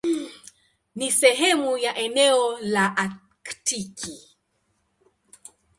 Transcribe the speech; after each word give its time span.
Ni 0.95 1.11
sehemu 1.11 1.77
ya 1.77 1.95
eneo 1.95 2.59
la 2.59 2.97
Aktiki. 2.97 4.37